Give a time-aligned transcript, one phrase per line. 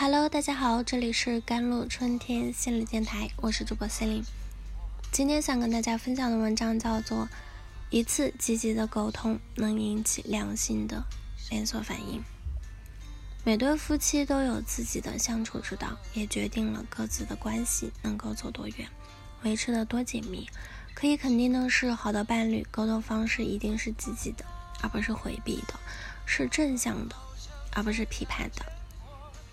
[0.00, 4.24] Hello，大家好，这里是甘露春天心理电台，我是主播 c e l i n e
[5.10, 7.24] 今天想跟大家分享的文章叫做
[7.90, 11.02] 《一次积极的沟通能引起良性的
[11.50, 12.20] 连锁反应》。
[13.42, 18.86] 每对夫妻都有自己的相处之道，也决定了各自的关系能够走多远，
[19.42, 20.48] 维持的多紧密。
[20.94, 24.44] 可以肯定的是，好的伴侣沟通方式一定是积极的，
[24.80, 25.74] 而不是回避的，
[26.24, 27.16] 是正向的，
[27.72, 28.64] 而不是批判的。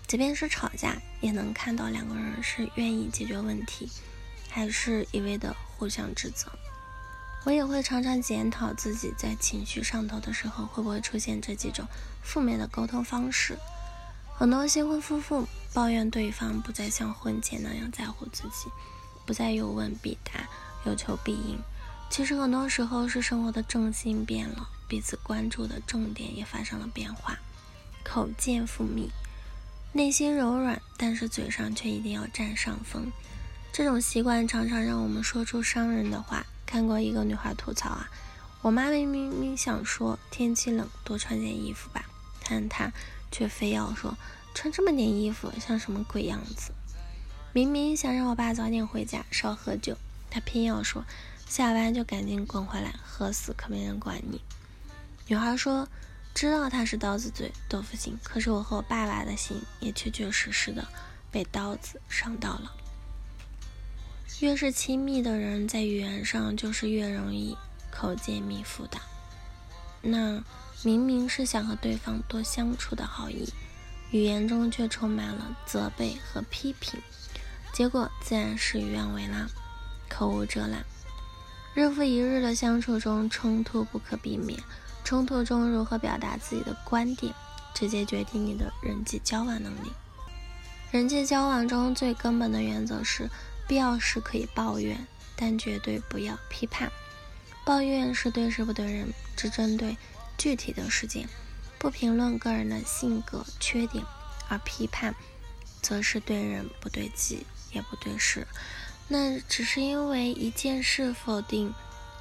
[0.06, 3.90] 即便是吵架，也能看到两个人是愿意解决问题，
[4.48, 6.50] 还是一味的互相指责。
[7.44, 11.86] 我也会常常检讨自己在情绪上头的时候，会不会出现这几种
[12.22, 13.56] 负面的沟通方式。
[14.36, 18.70] 很多新婚夫妇抱怨对方不再像婚前那样在乎自己，
[19.24, 20.48] 不再有问必答、
[20.84, 21.58] 有求必应。
[22.10, 27.38] 其实很多时候是生活的重心变了，彼此关注的重点也发生了变化，
[28.04, 29.10] 口见腹密。
[29.92, 33.10] 内心柔软，但是嘴上却一定要占上风。
[33.72, 36.44] 这种习惯常常让我们说出伤人的话。
[36.66, 38.10] 看过一个女孩吐槽啊，
[38.60, 42.04] 我妈明明想说天气冷多穿件衣服吧，
[42.46, 42.92] 但她
[43.30, 44.18] 却非要说
[44.52, 46.72] 穿这么点衣服像什么鬼样子。
[47.52, 49.96] 明明想让我爸早点回家少喝酒，
[50.28, 51.04] 她偏要说
[51.48, 54.42] 下班就赶紧滚回来，喝死可没人管你。
[55.28, 55.88] 女孩说。
[56.36, 60.86] 知道他是刀子嘴豆腐心，可是我和我爸爸的心也确确实实的
[61.30, 62.70] 被刀子伤到了。
[64.40, 67.56] 越是亲密的人，在语言上就是越容易
[67.90, 68.98] 口见密腹的。
[70.02, 70.44] 那
[70.82, 73.50] 明明是想和对方多相处的好意，
[74.10, 77.00] 语言中却充满了责备和批评，
[77.72, 79.48] 结果自然事与愿违啦，
[80.06, 80.84] 口无遮拦。
[81.72, 84.62] 日复一日的相处中，冲突不可避免。
[85.06, 87.32] 冲突中如何表达自己的观点，
[87.72, 89.92] 直接决定你的人际交往能力。
[90.90, 93.30] 人际交往中最根本的原则是：
[93.68, 96.90] 必要时可以抱怨，但绝对不要批判。
[97.64, 99.96] 抱怨是对事不对人，只针对
[100.36, 101.28] 具体的事件，
[101.78, 104.04] 不评论个人的性格缺点；
[104.48, 105.14] 而批判，
[105.80, 108.44] 则是对人不对己，也不对事。
[109.06, 111.72] 那只是因为一件事否定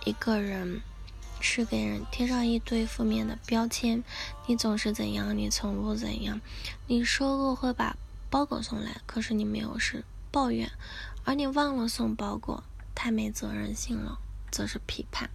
[0.05, 0.83] 一个人。
[1.47, 4.03] 是给人贴上一堆负面的标签，
[4.47, 6.41] 你总是怎样，你从不怎样。
[6.87, 7.95] 你说过会把
[8.31, 10.71] 包裹送来，可是你没有是抱怨，
[11.23, 12.63] 而你忘了送包裹，
[12.95, 14.17] 太没责任心了，
[14.49, 15.29] 则是批判。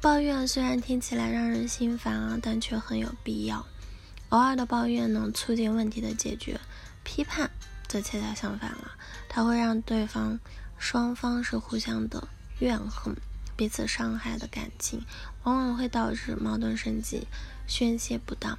[0.00, 3.66] 抱怨虽然听起来让人心烦啊，但却很有必要。
[4.28, 6.60] 偶尔的抱怨能促进问题的解决，
[7.02, 7.50] 批判
[7.88, 8.92] 则恰恰相反了，
[9.28, 10.38] 它会让对方
[10.78, 12.28] 双方是互相的
[12.60, 13.16] 怨恨。
[13.56, 15.04] 彼此伤害的感情，
[15.44, 17.26] 往往会导致矛盾升级、
[17.66, 18.58] 宣泄不当。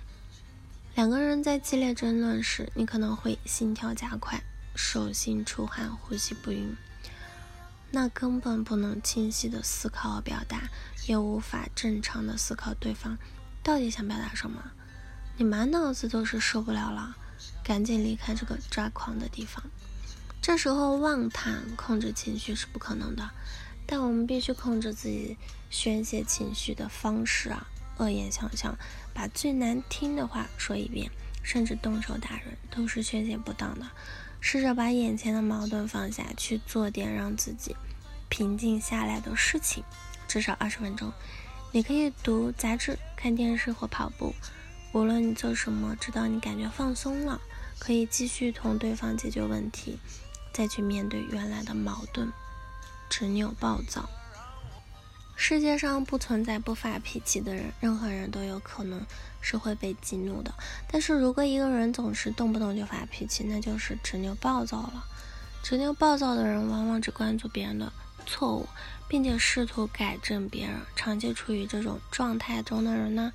[0.95, 4.43] 两个人在激烈争论时，你可能会心跳加快、
[4.75, 6.75] 手心出汗、呼吸不匀，
[7.91, 10.69] 那根本不能清晰的思考和表达，
[11.05, 13.19] 也无法正常的思考对方
[13.61, 14.71] 到底想表达什么。
[15.37, 17.15] 你满脑子都是受不了了，
[17.63, 19.63] 赶紧离开这个抓狂的地方。
[20.41, 23.29] 这时候妄谈控制情绪是不可能的。
[23.87, 25.37] 但我们必须控制自己
[25.69, 27.67] 宣泄情绪的方式啊！
[27.97, 28.77] 恶言相向，
[29.13, 31.09] 把最难听的话说一遍，
[31.41, 33.87] 甚至动手打人，都是宣泄不当的。
[34.39, 37.75] 试着把眼前的矛盾放下，去做点让自己
[38.29, 39.83] 平静下来的事情，
[40.27, 41.11] 至少二十分钟。
[41.71, 44.35] 你可以读杂志、看电视或跑步，
[44.91, 47.41] 无论你做什么，直到你感觉放松了，
[47.79, 49.97] 可以继续同对方解决问题，
[50.53, 52.31] 再去面对原来的矛盾。
[53.09, 54.09] 执拗暴躁，
[55.35, 59.05] 世界上不存在不发脾气的人，任何人都有可能
[59.41, 60.53] 是会被激怒的。
[60.87, 65.05] 但是如果一个人总是动不动就发脾气，那就是执拗暴躁了。
[65.63, 67.91] 执拗暴躁的人往往只关注别人的
[68.25, 68.67] 错误，
[69.07, 70.79] 并且试图改正别人。
[70.95, 73.33] 长期处于这种状态中的人呢，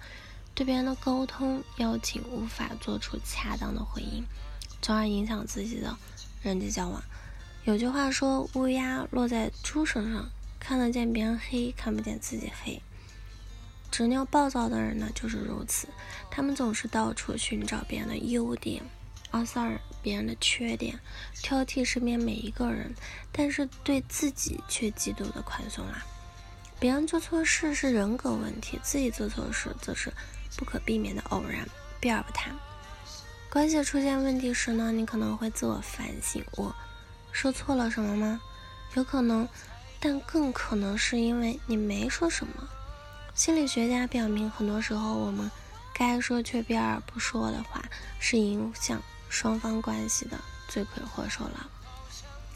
[0.54, 4.24] 对别人的沟通邀请无法做出恰当的回应，
[4.80, 5.96] 从而影响自己的
[6.42, 7.02] 人际交往。
[7.64, 10.28] 有句话说：“乌鸦落在猪身上，
[10.58, 12.82] 看得见别人黑，看不见自己黑。”
[13.88, 15.86] 执拗暴躁的人呢，就是如此。
[16.28, 18.82] 他们总是到处寻找别人的优点，
[19.30, 20.98] 二三别人的缺点，
[21.34, 22.92] 挑剔身边每一个人，
[23.30, 26.02] 但是对自己却极度的宽松啦。
[26.80, 30.12] 别人做错事是人格问题，自己做错事则是
[30.56, 31.64] 不可避免的偶然，
[32.00, 32.52] 避而不谈。
[33.48, 36.74] 关系出现问题时呢，你可能会自我反省：我。
[37.32, 38.40] 说错了什么吗？
[38.94, 39.48] 有可能，
[39.98, 42.68] 但更可能是因为你没说什么。
[43.34, 45.50] 心理学家表明，很多时候我们
[45.94, 47.82] 该说却避而不说的话，
[48.20, 50.38] 是影响双方关系的
[50.68, 51.66] 罪魁祸首了。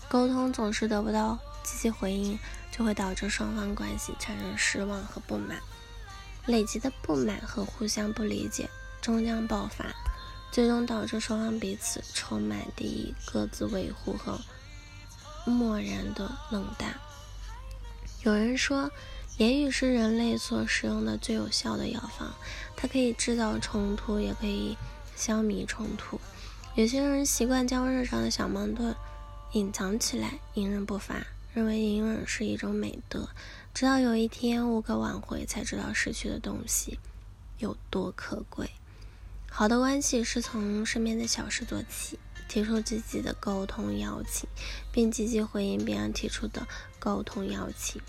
[0.09, 2.39] 沟通总是得不到积极回应，
[2.71, 5.59] 就会导致双方关系产生失望和不满，
[6.45, 8.69] 累积的不满和互相不理解
[9.01, 9.87] 终将爆发，
[10.53, 14.39] 最终导致双方彼此充满敌意，各自维护和
[15.47, 16.95] 漠然的冷淡。
[18.23, 18.91] 有人说，
[19.39, 22.35] 言语是人类所使用的最有效的药方，
[22.77, 24.77] 它可以制造冲突，也可以
[25.15, 26.21] 消弭冲突。
[26.75, 28.95] 有些人习惯将日常的小矛盾。
[29.53, 33.29] 隐藏起来，隐忍不发，认为隐忍是一种美德。
[33.73, 36.99] 直到有一天无可挽回，才知道失去的东西
[37.59, 38.69] 有多可贵。
[39.49, 44.49] 好的关系是从身边的小事做起，提出积极的沟通邀请，
[44.93, 46.67] 并积极回应别人提出的
[46.99, 48.01] 沟通邀请。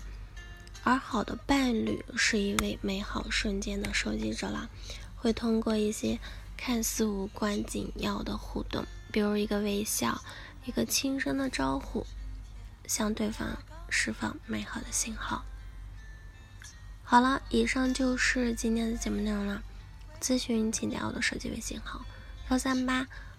[0.84, 4.68] 而好的伴侣是一位美好瞬间的收集者啦，
[5.16, 6.18] 会通过一些
[6.56, 10.20] 看似无关紧要的互动，比如一个微笑。
[10.64, 12.04] 一个轻声的招呼，
[12.86, 13.56] 向对方
[13.88, 15.42] 释放美好的信号。
[17.02, 19.62] 好了，以上就是今天的节目内容了。
[20.20, 22.04] 咨询请加我的手机微信号：
[22.50, 23.08] 幺三八